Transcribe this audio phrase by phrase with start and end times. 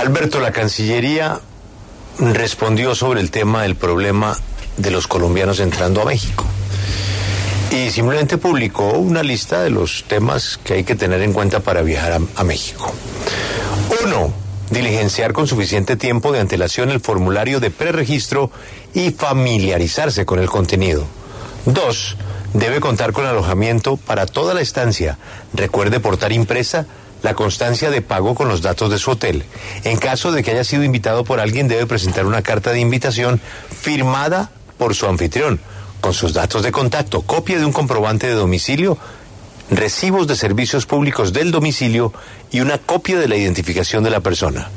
[0.00, 1.40] Alberto, la Cancillería
[2.18, 4.34] respondió sobre el tema del problema
[4.78, 6.46] de los colombianos entrando a México.
[7.70, 11.82] Y simplemente publicó una lista de los temas que hay que tener en cuenta para
[11.82, 12.90] viajar a, a México.
[14.02, 14.32] Uno,
[14.70, 18.50] diligenciar con suficiente tiempo de antelación el formulario de preregistro
[18.94, 21.04] y familiarizarse con el contenido.
[21.66, 22.16] Dos,
[22.54, 25.18] debe contar con alojamiento para toda la estancia.
[25.52, 26.86] Recuerde portar impresa
[27.22, 29.44] la constancia de pago con los datos de su hotel.
[29.84, 33.40] En caso de que haya sido invitado por alguien, debe presentar una carta de invitación
[33.70, 35.60] firmada por su anfitrión,
[36.00, 38.98] con sus datos de contacto, copia de un comprobante de domicilio,
[39.70, 42.12] recibos de servicios públicos del domicilio
[42.50, 44.70] y una copia de la identificación de la persona.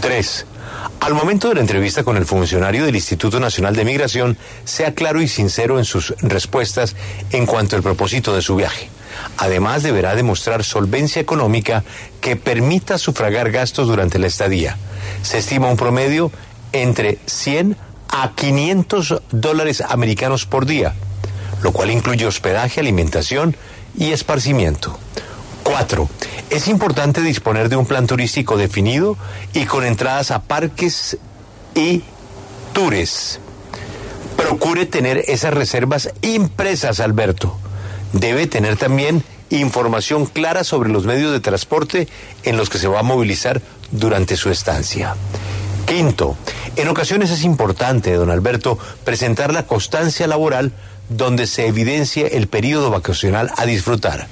[0.00, 0.46] 3.
[1.00, 5.20] Al momento de la entrevista con el funcionario del Instituto Nacional de Migración, sea claro
[5.20, 6.96] y sincero en sus respuestas
[7.32, 8.88] en cuanto al propósito de su viaje.
[9.38, 11.84] Además, deberá demostrar solvencia económica
[12.20, 14.76] que permita sufragar gastos durante la estadía.
[15.22, 16.30] Se estima un promedio
[16.72, 17.76] entre 100
[18.08, 20.94] a 500 dólares americanos por día,
[21.62, 23.56] lo cual incluye hospedaje, alimentación
[23.96, 24.98] y esparcimiento.
[25.62, 26.08] 4.
[26.50, 29.16] Es importante disponer de un plan turístico definido
[29.52, 31.18] y con entradas a parques
[31.74, 32.02] y
[32.72, 33.40] tours.
[34.36, 37.58] Procure tener esas reservas impresas, Alberto
[38.12, 42.08] debe tener también información clara sobre los medios de transporte
[42.42, 45.14] en los que se va a movilizar durante su estancia.
[45.86, 46.36] Quinto,
[46.74, 50.72] en ocasiones es importante, don Alberto, presentar la constancia laboral
[51.08, 54.26] donde se evidencie el periodo vacacional a disfrutar.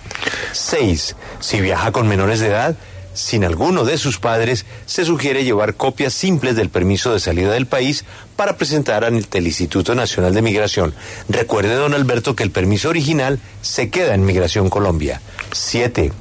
[0.52, 2.76] Seis, si viaja con menores de edad,
[3.14, 7.66] sin alguno de sus padres, se sugiere llevar copias simples del permiso de salida del
[7.66, 8.04] país
[8.36, 10.94] para presentar ante el Instituto Nacional de Migración.
[11.28, 15.20] Recuerde, don Alberto, que el permiso original se queda en Migración Colombia.
[15.52, 16.12] 7.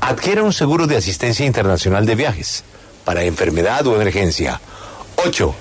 [0.00, 2.64] Adquiera un seguro de asistencia internacional de viajes
[3.04, 4.60] para enfermedad o emergencia.
[5.16, 5.54] 8.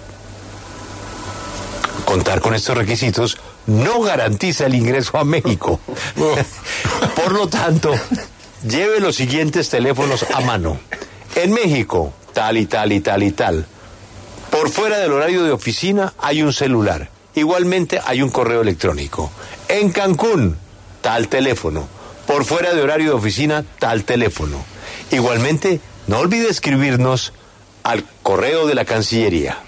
[2.05, 5.79] Contar con estos requisitos no garantiza el ingreso a México.
[7.15, 7.93] Por lo tanto,
[8.67, 10.77] lleve los siguientes teléfonos a mano.
[11.35, 13.65] En México, tal y tal y tal y tal.
[14.51, 17.09] Por fuera del horario de oficina hay un celular.
[17.35, 19.31] Igualmente hay un correo electrónico.
[19.67, 20.57] En Cancún,
[21.01, 21.87] tal teléfono.
[22.25, 24.57] Por fuera de horario de oficina, tal teléfono.
[25.11, 27.33] Igualmente, no olvide escribirnos
[27.83, 29.59] al correo de la Cancillería.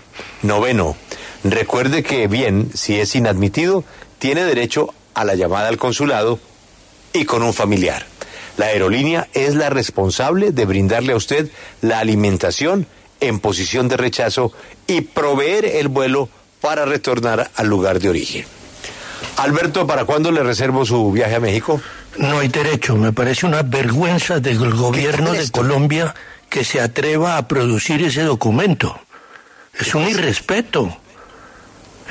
[0.41, 0.97] Noveno,
[1.43, 3.83] recuerde que bien, si es inadmitido,
[4.17, 6.39] tiene derecho a la llamada al consulado
[7.13, 8.05] y con un familiar.
[8.59, 11.49] La aerolínea es la responsable de brindarle a usted
[11.79, 12.87] la alimentación
[13.21, 14.51] en posición de rechazo
[14.85, 16.27] y proveer el vuelo
[16.59, 18.45] para retornar al lugar de origen.
[19.37, 21.81] Alberto, ¿para cuándo le reservo su viaje a México?
[22.17, 22.97] No hay derecho.
[22.97, 26.13] Me parece una vergüenza del gobierno de Colombia
[26.49, 28.99] que se atreva a producir ese documento.
[29.73, 30.97] Es un irrespeto.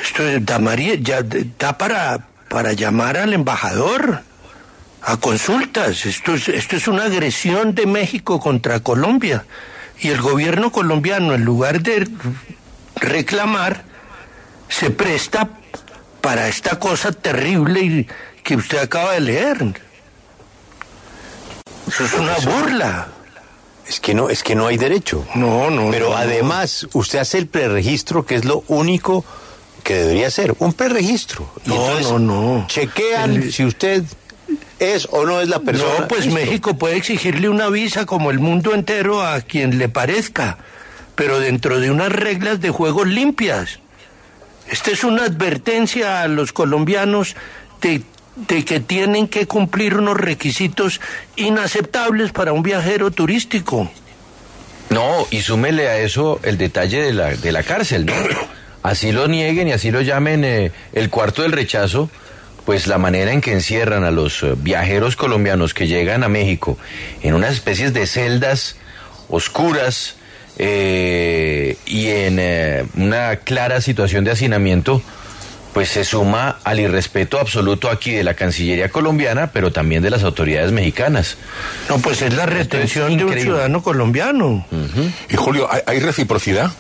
[0.03, 1.21] Esto da, María, ya
[1.59, 4.23] da para, para llamar al embajador
[5.09, 6.05] a consultas.
[6.05, 9.47] Esto es, esto es una agresión de México contra Colombia.
[10.01, 12.07] Y el gobierno colombiano, en lugar de
[12.97, 13.85] reclamar,
[14.69, 15.49] se presta
[16.21, 18.07] para esta cosa terrible
[18.45, 19.81] que usted acaba de leer.
[21.87, 23.09] Eso es una burla.
[23.89, 25.27] Es que no, es que no hay derecho.
[25.35, 25.91] No, no.
[25.91, 29.25] Pero no, además, usted hace el preregistro, que es lo único
[29.83, 30.55] que debería hacer.
[30.59, 31.51] Un preregistro.
[31.65, 32.67] No, no, no.
[32.69, 34.05] Chequean El- si usted
[34.79, 36.01] es o no es la persona.
[36.01, 36.41] No, pues Listo.
[36.41, 40.59] México puede exigirle una visa como el mundo entero a quien le parezca,
[41.15, 43.81] pero dentro de unas reglas de juego limpias.
[44.71, 47.37] Esta es una advertencia a los colombianos
[47.81, 48.03] de,
[48.37, 51.01] de que tienen que cumplir unos requisitos
[51.37, 53.91] inaceptables para un viajero turístico.
[54.91, 58.13] No, y súmele a eso el detalle de la, de la cárcel, ¿no?
[58.83, 62.09] Así lo nieguen y así lo llamen eh, el cuarto del rechazo,
[62.69, 66.77] pues la manera en que encierran a los eh, viajeros colombianos que llegan a México
[67.23, 68.77] en unas especies de celdas
[69.31, 70.17] oscuras
[70.59, 75.01] eh, y en eh, una clara situación de hacinamiento,
[75.73, 80.23] pues se suma al irrespeto absoluto aquí de la Cancillería colombiana, pero también de las
[80.23, 81.39] autoridades mexicanas.
[81.89, 84.67] No, pues es la retención de un ciudadano colombiano.
[85.31, 86.71] Y Julio, ¿hay, hay reciprocidad?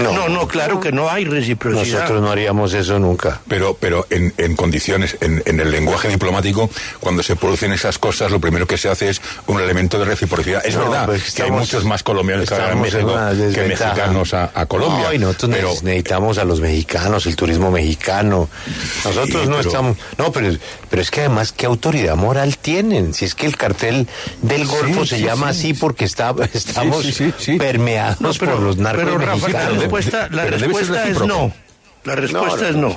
[0.00, 2.00] No, no, claro que no hay reciprocidad.
[2.00, 3.40] Nosotros no haríamos eso nunca.
[3.48, 8.30] Pero, pero en, en condiciones, en, en, el lenguaje diplomático, cuando se producen esas cosas,
[8.30, 10.64] lo primero que se hace es un elemento de reciprocidad.
[10.64, 13.14] Es verdad pues que hay muchos más colombianos en México
[13.54, 15.08] que mexicanos a, a Colombia.
[15.08, 15.68] No, y nosotros pero...
[15.82, 18.48] necesitamos a los mexicanos, el turismo mexicano.
[19.04, 19.96] Nosotros no estamos...
[20.16, 20.56] No, pero,
[20.90, 23.14] pero es que además, ¿qué autoridad moral tienen?
[23.14, 24.08] Si es que el cartel
[24.42, 27.06] del Golfo se llama así porque está, estamos
[27.58, 31.52] permeados por los narcos mexicanos respuesta, la respuesta es no.
[32.04, 32.94] La respuesta es no.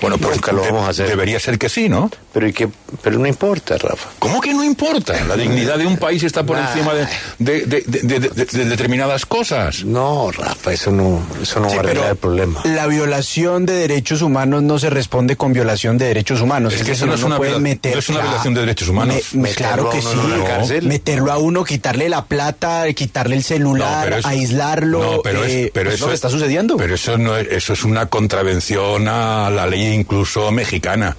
[0.00, 1.08] Bueno, pues nunca lo vamos a hacer.
[1.08, 2.10] Debería ser que sí, ¿no?
[2.32, 2.68] Pero, ¿y que,
[3.02, 4.10] pero no importa, Rafa.
[4.18, 5.24] ¿Cómo que no importa?
[5.24, 7.06] La dignidad de un país está por encima de,
[7.38, 9.84] de, de, determinadas cosas.
[9.84, 12.60] No, Rafa, eso no, eso no va a arreglar el problema.
[12.64, 16.74] La violación de derechos humanos no se responde con violación de derechos humanos.
[16.74, 19.16] Es, que eso no es, una, meter, no es una violación de derechos humanos.
[19.56, 20.86] claro que sí.
[20.86, 25.02] Meterlo a uno, quitarle la plata, quitarle el celular, aislarlo.
[25.02, 26.76] No, pero, eh, pero eso, está sucediendo.
[26.76, 28.06] Pero eso no es, eso es una
[28.46, 31.16] contravención a la ley incluso mexicana.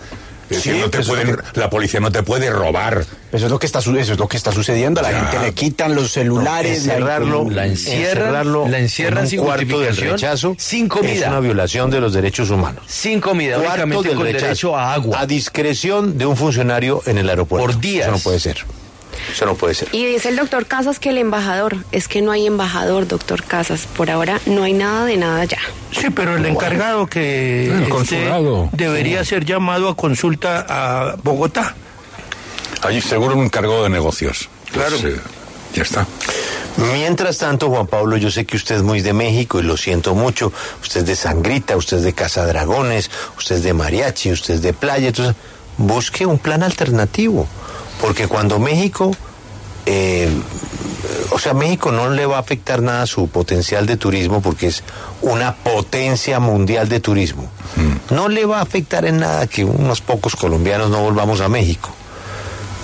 [0.49, 3.05] no te pueden, la policía no te puede robar.
[3.33, 5.01] Eso es lo que está, eso es lo que está sucediendo.
[5.01, 9.79] A la gente le quitan los celulares, encerrarlo, la, encierran, la encierran en sin cuarto
[9.79, 11.13] del rechazo, sin comida.
[11.13, 12.83] Es una violación de los derechos humanos.
[12.87, 15.19] Sin comida, cuarto del derecho a agua.
[15.19, 17.67] A discreción de un funcionario en el aeropuerto.
[17.67, 18.07] Por días.
[18.07, 18.63] Eso no puede ser.
[19.31, 19.89] Eso no puede ser.
[19.91, 23.87] Y dice el doctor Casas que el embajador, es que no hay embajador, doctor Casas.
[23.87, 25.59] Por ahora no hay nada de nada ya.
[25.91, 27.71] Sí, pero el encargado que
[28.73, 31.75] debería ser llamado a consulta a Bogotá.
[32.81, 34.49] Allí seguro un encargado de negocios.
[34.71, 34.97] Claro.
[34.99, 35.21] Pues, eh,
[35.73, 36.07] ya está.
[36.77, 40.13] Mientras tanto, Juan Pablo, yo sé que usted es muy de México y lo siento
[40.13, 40.53] mucho.
[40.81, 44.61] Usted es de Sangrita, usted es de Casa Dragones, usted es de Mariachi, usted es
[44.61, 45.07] de Playa.
[45.07, 45.35] Entonces,
[45.77, 47.47] busque un plan alternativo.
[48.01, 49.15] Porque cuando México,
[49.85, 50.29] eh,
[51.31, 54.67] o sea, México no le va a afectar nada a su potencial de turismo porque
[54.67, 54.83] es
[55.21, 57.49] una potencia mundial de turismo.
[57.75, 58.13] Mm.
[58.13, 61.89] No le va a afectar en nada que unos pocos colombianos no volvamos a México.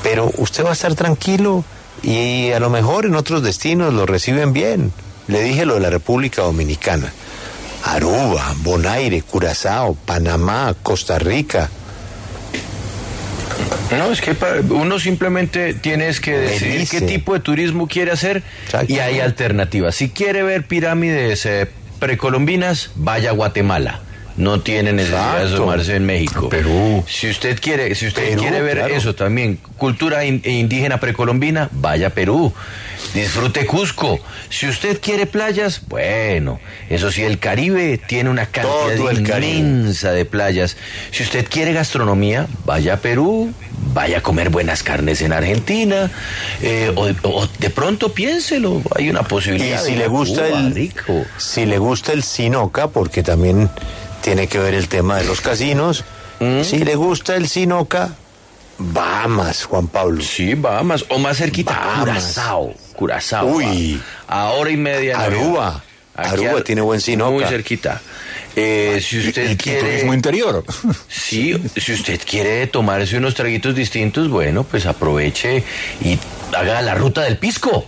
[0.02, 1.64] Pero usted va a estar tranquilo
[2.02, 4.92] y a lo mejor en otros destinos lo reciben bien.
[5.28, 7.14] Le dije lo de la República Dominicana.
[7.86, 11.70] Aruba, Bonaire, Curazao, Panamá, Costa Rica,
[13.98, 14.36] no, es que
[14.70, 18.44] uno simplemente tienes que decidir qué tipo de turismo quiere hacer
[18.88, 19.96] y hay alternativas.
[19.96, 21.68] Si quiere ver pirámides eh,
[22.00, 24.02] precolombinas, vaya a Guatemala
[24.36, 26.50] no tiene necesidad de asomarse en México.
[26.50, 27.04] Perú.
[27.08, 32.54] Si usted quiere, si usted quiere ver eso también, cultura indígena precolombina, vaya a Perú.
[33.14, 34.20] Disfrute Cusco.
[34.50, 40.78] Si usted quiere playas, bueno, eso sí, el Caribe tiene una cantidad inmensa de playas.
[41.12, 43.54] Si usted quiere gastronomía, vaya a Perú,
[43.94, 46.10] vaya a comer buenas carnes en Argentina,
[46.62, 49.84] eh, o, de pronto piénselo, hay una posibilidad.
[49.84, 51.26] Y si le gusta el rico.
[51.38, 53.70] si le gusta el Sinoca, porque también
[54.22, 56.04] tiene que ver el tema de los casinos.
[56.40, 56.64] Mm.
[56.64, 58.16] Si le gusta el Sinoca,
[58.78, 60.22] Bahamas, Juan Pablo.
[60.24, 61.06] Sí, Bahamas.
[61.10, 62.74] O más cerquita, Curazao.
[62.94, 63.48] Curazao.
[63.48, 64.02] Uy.
[64.28, 65.20] A, hora y media.
[65.20, 65.84] Aruba.
[66.16, 67.32] Aruba tiene buen Sinoca.
[67.32, 68.02] Muy cerquita.
[68.56, 69.82] Eh, si usted quiere.
[69.82, 70.64] Turismo interior.
[71.10, 75.64] Sí, si usted quiere tomarse unos traguitos distintos, bueno, pues aproveche
[76.02, 76.20] y
[76.56, 77.86] haga la ruta del pisco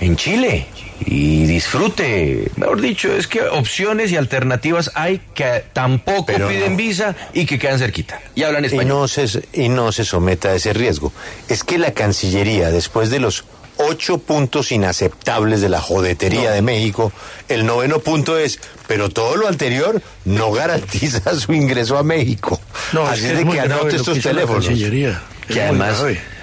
[0.00, 0.66] en Chile
[1.06, 2.50] y disfrute.
[2.56, 7.78] Mejor dicho, es que opciones y alternativas hay que tampoco piden visa y que quedan
[7.78, 8.20] cerquita.
[8.34, 8.84] Y hablan español.
[8.84, 11.12] Y no, se, y no se someta a ese riesgo.
[11.48, 13.44] Es que la Cancillería, después de los
[13.88, 17.12] ocho puntos inaceptables de la jodetería de México,
[17.48, 22.60] el noveno punto es, pero todo lo anterior no garantiza su ingreso a México.
[22.92, 24.66] No, Así es de que anote estos teléfonos.
[24.66, 26.02] Que además,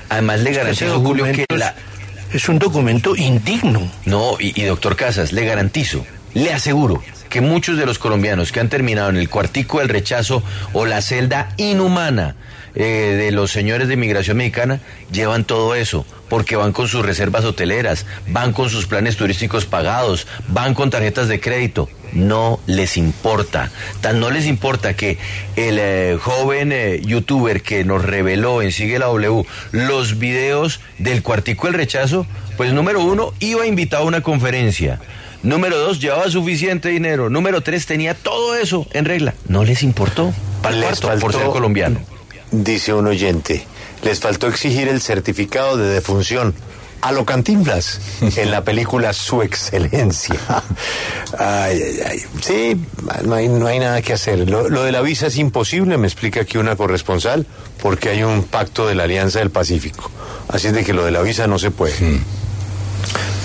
[0.10, 1.76] además le garantizo, Julio, que la
[2.34, 3.90] es un documento indigno.
[4.06, 8.70] No, y, doctor Casas, le garantizo, le aseguro que muchos de los colombianos que han
[8.70, 10.44] terminado en el cuartico del rechazo
[10.74, 12.36] o la celda inhumana
[12.76, 14.80] eh, de los señores de inmigración mexicana
[15.12, 20.28] llevan todo eso, porque van con sus reservas hoteleras, van con sus planes turísticos pagados,
[20.48, 21.90] van con tarjetas de crédito.
[22.14, 23.72] No les importa.
[24.02, 25.18] Tan no les importa que
[25.56, 31.22] el eh, joven eh, youtuber que nos reveló en Sigue la W los videos del
[31.22, 32.26] cuartico del rechazo,
[32.58, 35.00] pues número uno, iba invitado a una conferencia.
[35.44, 37.30] Número dos, llevaba suficiente dinero.
[37.30, 39.34] Número tres, tenía todo eso en regla.
[39.48, 40.34] No les importó.
[40.62, 42.00] Para el por ser colombiano
[42.52, 43.66] dice un oyente,
[44.04, 46.54] les faltó exigir el certificado de defunción
[47.02, 48.02] a lo cantinflas
[48.36, 50.36] en la película Su Excelencia.
[51.38, 52.20] Ay, ay, ay.
[52.42, 52.82] Sí,
[53.24, 54.50] no hay, no hay nada que hacer.
[54.50, 57.46] Lo, de la visa es imposible, me explica aquí una corresponsal,
[57.82, 60.10] porque hay un pacto de la Alianza del Pacífico.
[60.48, 61.94] Así es de que lo de la visa no se puede.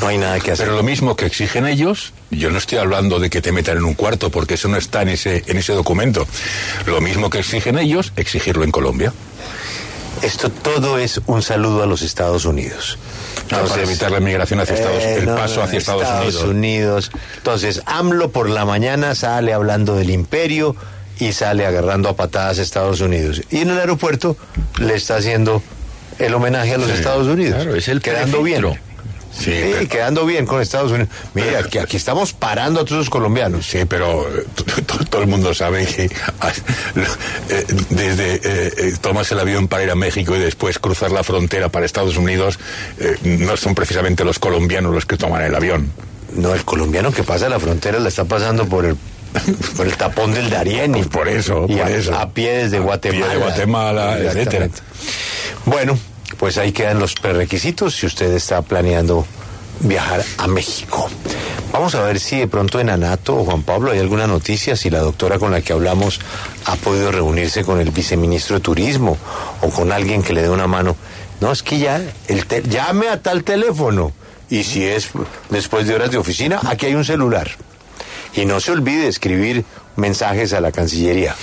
[0.00, 0.66] No hay nada que hacer.
[0.66, 3.84] Pero lo mismo que exigen ellos, yo no estoy hablando de que te metan en
[3.84, 6.26] un cuarto, porque eso no está en ese, en ese documento.
[6.86, 9.12] Lo mismo que exigen ellos, exigirlo en Colombia.
[10.22, 12.98] Esto todo es un saludo a los Estados Unidos.
[13.48, 17.10] para evitar la migración hacia Estados Unidos, el paso hacia Estados, Estados Unidos.
[17.36, 20.76] Entonces, AMLO por la mañana sale hablando del imperio
[21.18, 23.42] y sale agarrando a patadas a Estados Unidos.
[23.50, 24.36] Y en el aeropuerto
[24.78, 25.62] le está haciendo
[26.18, 27.56] el homenaje a los Estados Unidos.
[27.56, 28.64] Claro, es el quedando bien.
[29.38, 31.10] Sí, quedando bien con Estados Unidos.
[31.34, 33.66] Mira, que aquí estamos parando a todos los colombianos.
[33.66, 34.44] Sí, pero eh,
[35.10, 36.10] todo el mundo sabe que
[36.40, 36.52] ah,
[37.50, 41.68] eh, desde eh, tomas el avión para ir a México y después cruzar la frontera
[41.68, 42.58] para Estados Unidos,
[43.22, 45.92] no son precisamente los colombianos los que toman el avión.
[46.32, 48.96] No, el colombiano que pasa la frontera la está pasando por el
[49.76, 50.92] por el tapón del Darién.
[50.92, 52.14] Pues por eso, por a, eso.
[52.14, 53.32] A pie desde Guatemala.
[53.32, 54.68] de Guatemala, etcétera.
[55.64, 55.98] Bueno,
[56.34, 59.26] pues ahí quedan los prerequisitos si usted está planeando
[59.80, 61.08] viajar a México.
[61.72, 64.90] Vamos a ver si de pronto en Anato o Juan Pablo hay alguna noticia, si
[64.90, 66.20] la doctora con la que hablamos
[66.66, 69.18] ha podido reunirse con el viceministro de Turismo
[69.60, 70.96] o con alguien que le dé una mano.
[71.40, 74.12] No, es que ya, el llame a tal teléfono.
[74.48, 75.10] Y si es
[75.50, 77.50] después de horas de oficina, aquí hay un celular.
[78.34, 79.64] Y no se olvide escribir
[79.96, 81.34] mensajes a la Cancillería.